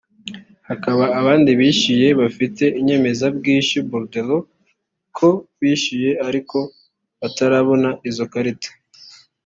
[0.69, 4.43] hakaba abandi bishyuye bafite inyemezabwishyu [borderaux]
[5.17, 6.57] ko bishyuye ariko
[7.21, 8.69] batarabona izo karita